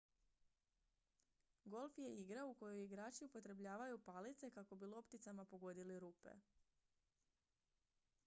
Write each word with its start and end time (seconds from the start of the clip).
golf 1.73 1.97
je 1.97 2.17
igra 2.21 2.45
u 2.45 2.53
kojoj 2.53 2.83
igrači 2.85 3.25
upotrebljavaju 3.25 3.99
palice 4.05 4.49
kako 4.49 4.75
bi 4.75 4.85
lopticama 4.85 5.45
pogodili 5.45 5.99
rupe 5.99 6.29